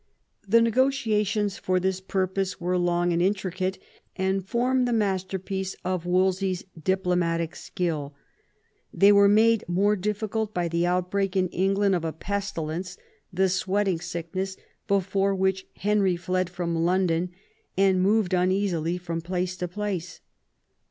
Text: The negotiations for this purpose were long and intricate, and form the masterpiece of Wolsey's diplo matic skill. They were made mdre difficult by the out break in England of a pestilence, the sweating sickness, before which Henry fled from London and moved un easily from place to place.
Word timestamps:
The 0.47 0.63
negotiations 0.63 1.59
for 1.59 1.79
this 1.79 2.01
purpose 2.01 2.59
were 2.59 2.75
long 2.75 3.13
and 3.13 3.21
intricate, 3.21 3.77
and 4.15 4.43
form 4.43 4.85
the 4.85 4.93
masterpiece 4.93 5.75
of 5.85 6.07
Wolsey's 6.07 6.63
diplo 6.75 7.15
matic 7.15 7.55
skill. 7.55 8.15
They 8.91 9.11
were 9.11 9.29
made 9.29 9.63
mdre 9.69 10.01
difficult 10.01 10.55
by 10.55 10.69
the 10.69 10.87
out 10.87 11.11
break 11.11 11.35
in 11.35 11.49
England 11.49 11.93
of 11.93 12.03
a 12.03 12.13
pestilence, 12.13 12.97
the 13.31 13.47
sweating 13.47 13.99
sickness, 13.99 14.57
before 14.87 15.35
which 15.35 15.67
Henry 15.75 16.15
fled 16.15 16.49
from 16.49 16.75
London 16.83 17.29
and 17.77 18.01
moved 18.01 18.33
un 18.33 18.51
easily 18.51 18.97
from 18.97 19.21
place 19.21 19.55
to 19.57 19.67
place. 19.67 20.19